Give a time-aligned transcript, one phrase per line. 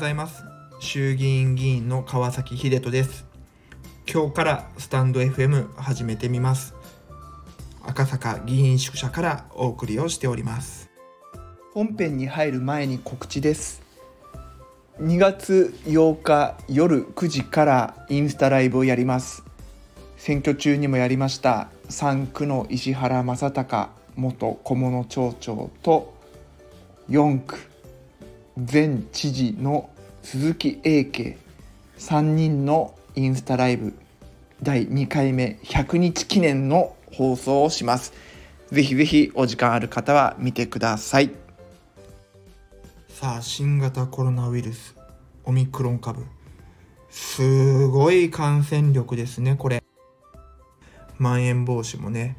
[0.00, 0.46] ございます。
[0.78, 3.26] 衆議院議員の川崎秀人です。
[4.10, 6.74] 今日からスタンド FM 始めてみます。
[7.82, 10.88] 赤坂議員宿舎からお送りをしております。
[11.74, 13.82] 本編に入る前に告知です。
[15.02, 19.44] 2月8日夜9時からインスタライブをやります。
[20.16, 21.68] 選挙中にもやりました。
[21.90, 26.14] 3区の石原正隆元小物町長と
[27.10, 27.69] 4区
[28.68, 29.88] 前知事の
[30.22, 31.38] 鈴木英慶
[31.98, 33.94] 3人のインスタライブ
[34.62, 38.12] 第2回目100日記念の放送をします。
[38.70, 41.30] ぜひぜひお時間ある方は見てください。
[43.08, 44.94] さあ新型コロナウイルス
[45.44, 46.26] オミクロン株。
[47.08, 49.82] すごい感染力ですねこれ。
[51.16, 52.36] まん延防止もね。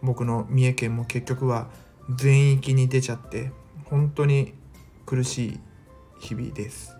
[0.00, 1.68] 僕の三重県も結局は
[2.14, 3.50] 全域に出ちゃって
[3.86, 4.54] 本当に
[5.10, 5.60] 苦しい
[6.20, 6.96] 日々です、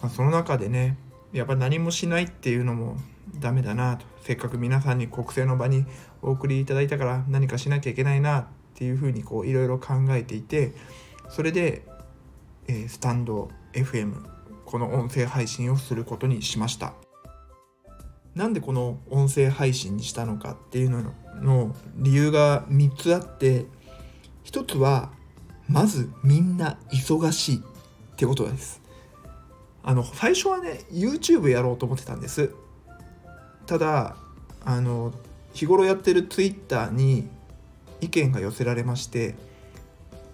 [0.00, 0.96] まあ、その中でね
[1.32, 2.96] やっぱ何もしないっていうのも
[3.40, 4.06] ダメだなと。
[4.22, 5.84] せっかく皆さんに国政の場に
[6.22, 10.74] お送りいただいたから何かしなきゃいけないなっていうふうにこういろいろ考えていて
[11.28, 11.82] それで、
[12.68, 14.14] えー、スタンド FM
[14.64, 16.94] この音声配信をすることにしました。
[18.36, 23.66] なんでこの音声配信にしたのかっていうのの理由が3つあって
[24.44, 25.10] 1つは
[25.68, 27.60] まずみんな忙しいっ
[28.16, 28.80] てことです。
[29.82, 32.50] あの最初はね YouTube やろうと思ってたんです。
[33.66, 34.16] ただ
[34.64, 35.12] あの
[35.52, 37.28] 日頃やってる Twitter に
[38.00, 39.34] 意見が寄せられまして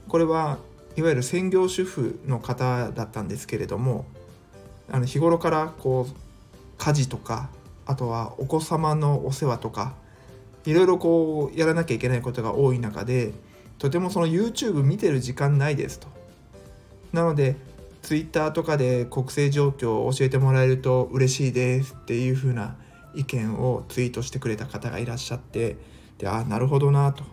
[0.09, 0.59] これは
[0.97, 4.07] いわゆる専業主婦の方だったんですけれども
[4.91, 6.15] あの日頃からこう
[6.79, 7.51] 家事とか
[7.87, 9.95] あとはお子様のお世話とか
[10.65, 13.33] いろいろこうやらなきゃいけないことが多い中で
[13.81, 16.07] とてもその YouTube 見てる時間ないですと。
[17.13, 17.57] なので
[18.03, 22.77] Twitter とかで国政状況を教えてもらえると嬉しいですっていう風な
[23.15, 25.77] 意見をツイートしてくれた方がいらっしゃって
[26.19, 27.25] でああなるほどなと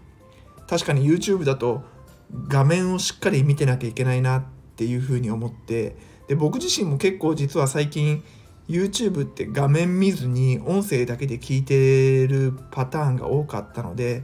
[0.67, 1.83] 確かに YouTube だと
[2.47, 4.43] 画面をしっかり見てなきゃいけないなっ
[4.75, 5.95] ていう風に思って
[6.27, 8.23] で僕自身も結構実は最近
[8.67, 14.23] YouTube って画面見ずに音声だけで聞いてるパターンが多かったので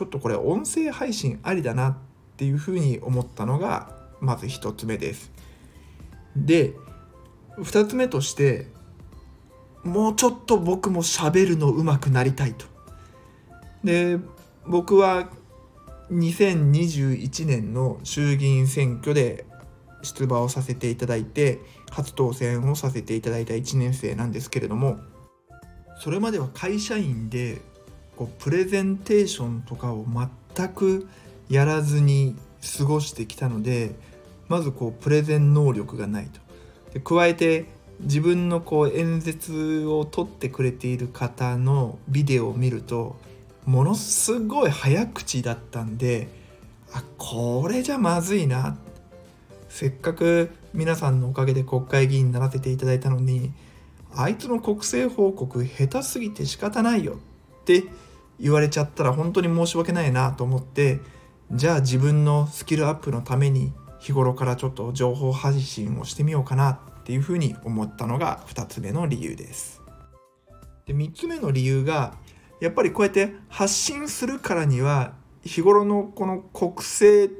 [0.00, 1.96] ちょっとこれ音声配信ありだなっ
[2.38, 5.30] ていうふうに思ったのがまず1つ目です。
[6.34, 6.72] で
[7.58, 8.68] 2つ目として
[9.84, 12.64] もうちょっと僕も喋るの上手くなりたいと。
[13.84, 14.18] で
[14.66, 15.28] 僕は
[16.10, 19.44] 2021年の衆議院選挙で
[20.00, 21.58] 出馬をさせていただいて
[21.90, 24.98] 初当選をさせていただいた1年生なんですけれども
[25.98, 27.60] それまでは会社員で
[28.20, 30.04] こうプレゼンテーションとかを
[30.54, 31.08] 全く
[31.48, 32.36] やらずに
[32.76, 33.94] 過ごしてきたので
[34.46, 36.38] まずこうプレゼン能力がないと。
[36.92, 37.64] で加えて
[38.00, 43.16] 自分のこう演説を撮ってくれている方のビデオを見ると
[43.64, 46.28] ものすごい早口だったんで
[46.92, 48.76] あこれじゃまずいな
[49.70, 53.54] せっかく皆さんのおかげで国会議員にならせていただいたのに
[54.14, 57.14] あいつの国政報告下手すぎて仕方ないよ
[57.60, 57.84] って
[58.40, 61.00] 言われちゃったら本当に申し訳ないなと思って
[61.52, 69.82] じゃあ自分のスキルアップのために日頃からちょっと情報発信をしてみようかなっていうふうに思ったのが2つ目の理由です。
[70.86, 72.14] で3つ目の理由が
[72.60, 75.14] やっぱりこうやって発信するからには
[75.44, 77.34] 日頃のこの国政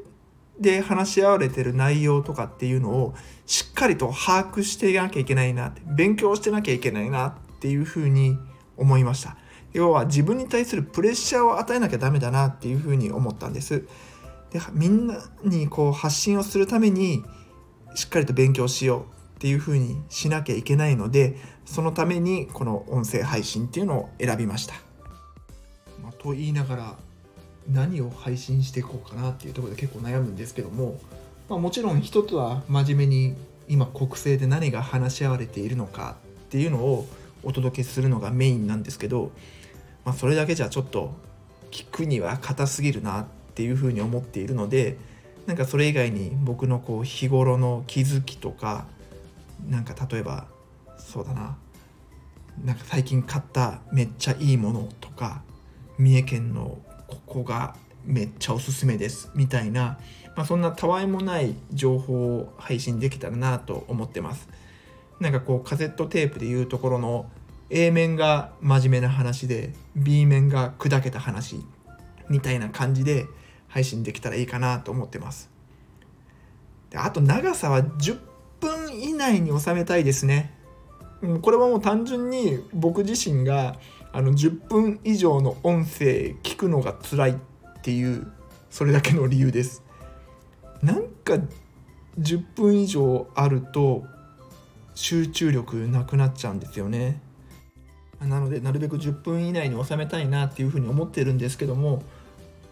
[0.59, 3.15] で話し合われてる内容とかっていうのを
[3.47, 8.39] しっかりと把握していかなきゃいけないなって勉強してなきゃいけないなっていうふうに
[8.77, 9.37] 思いました
[9.73, 13.85] 要は自分に対するプレッシャーを与えなきゃダメだなっていうふうに思ったんです。
[14.51, 17.25] でみんなにこう発信をするために
[17.95, 19.03] しっかりと勉強しよう
[19.37, 24.75] っていうふうにしなきゃいけないのでそのためにこの音声配信っていうのを選びました、
[26.03, 26.97] まあ、と言いながら
[27.69, 31.01] 何を配信していこうかなっていうところで結構悩むんですけども、
[31.49, 33.37] まあ、もちろん一つは真面目に
[33.69, 37.07] 今国政で何が話し合われているのかっていうのを
[37.43, 39.31] お届けするのがメインなんですけど、
[40.05, 41.13] まあ、それだけじゃちょっと
[41.71, 44.97] 聞くには硬すぎるなっていうふうに思っているので
[45.47, 48.87] なんかそれ以外に僕のこう日頃の気づきとか
[49.69, 50.47] なんか例えば
[50.99, 51.57] そうだな
[52.65, 55.43] なんか最近買っためっちゃいいものとか
[55.99, 57.75] 三重県のここが
[58.05, 59.99] めっちゃおすすめですみたいな、
[60.37, 64.49] まあ、そんなたわいもない情報を配信できたらなと思ってます。
[65.21, 67.27] なんかこうカセットテープでいうところの
[67.71, 71.65] A 面が真面目な話で B 面が砕けた話
[72.29, 73.27] みたいな感じで
[73.69, 75.51] 配信できたらいいかなと思ってます。
[76.91, 78.19] であと長さは10
[78.61, 80.53] 分以内に収めたいですね。
[81.43, 83.77] これはもう単純に僕自身が
[84.13, 87.35] あの10分以上の音声聞くのが辛いっ
[87.83, 88.33] ていう
[88.71, 89.85] それだけの理由です。
[90.83, 91.35] なんか
[92.19, 94.05] 10分以上あると
[94.95, 97.21] 集中力なくなっちゃうんですよね。
[98.21, 102.03] なのでなるべく10分以内に収めたいなっていうふうに思ってるんですけども、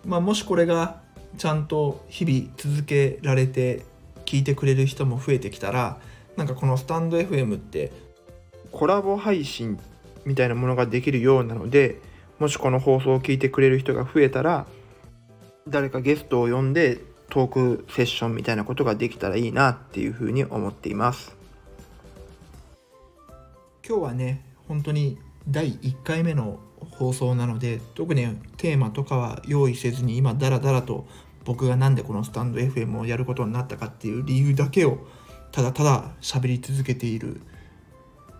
[0.04, 1.00] まあ、もしこれが
[1.38, 3.82] ちゃんと日々続けられて
[4.26, 5.98] 聞いてくれる人も増えてきたら
[6.36, 7.92] なんかこのスタンド FM って
[8.70, 9.78] コラボ配信
[10.24, 12.00] みたいなものができるようなので
[12.38, 14.66] もしこの放送を聞いてくれる人が増えたら
[15.66, 17.00] 誰かゲストを呼んで
[17.30, 21.36] トークセッションみたいなことができたらいいなっていうふうに思っています。
[23.86, 25.18] 今日はね本当に
[25.48, 26.60] 第1回目の
[26.92, 31.06] 放送なので特にテーマとかは用意せずに今ダラダラと
[31.44, 35.06] 僕がなんでこのスタンド FM をやることになったかっていう理由だけを
[35.50, 37.40] ただただ喋り続けている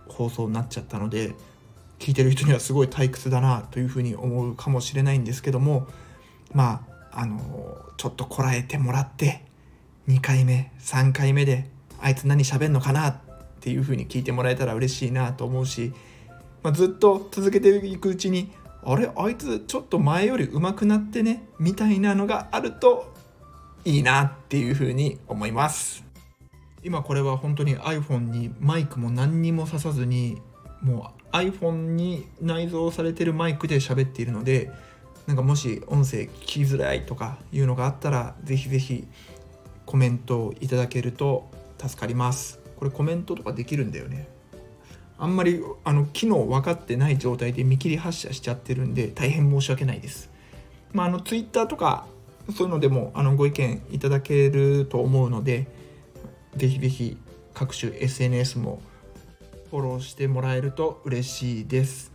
[0.08, 1.34] 放送になっちゃったので
[1.99, 5.87] 聞いてる人にはすごい退屈だなというふうに思うかもしれないんですけども
[6.52, 9.44] まああのちょっとこらえてもらって
[10.08, 11.70] 2回目3回目で
[12.00, 13.16] あいつ何喋んのかなっ
[13.60, 15.93] ていうふうに聞いてもらえたら嬉しいなと思うし、
[16.62, 18.50] まあ、ずっと続けていくうちに
[18.82, 19.10] あれ？
[19.16, 21.49] あいつちょっと前より上手くなってね？
[21.58, 23.12] みたいなのがあると
[23.84, 26.05] いいなっていうふうに思います。
[26.82, 30.40] 今これは本当に iPhone にマイクも何にもささずに
[30.81, 34.70] もう iPhone に内蔵されてるマイクで喋っているので
[35.26, 39.06] なんかもし音声聞きづらいとかいうのがあったらぜひぜひ
[39.87, 42.60] コメントをいただけると助かります。
[42.76, 44.28] これコメントとかできるんだよね？
[45.19, 50.31] あんまりあの機能分かってない状態で見切り発車しちゃってるんで大変申し訳ないです。
[50.93, 52.06] まああの Twitter とか
[52.55, 55.67] そういうのでもあのご意見いただけると思うので
[56.56, 57.19] ぜひぜひ
[57.53, 58.81] 各種 SNS も
[59.70, 62.12] フォローしてもらえると嬉しいです。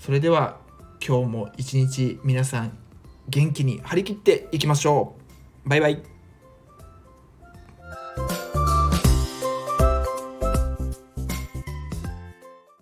[0.00, 0.58] それでは
[1.06, 2.76] 今日も一日皆さん
[3.28, 5.14] 元気に張り切っていきましょ
[5.64, 5.68] う。
[5.68, 6.11] バイバイ。